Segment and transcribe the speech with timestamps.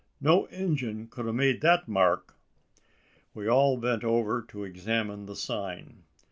[0.19, 2.33] No Injun kud a made that mark!"
[3.35, 6.05] We all bent over to examine the sign.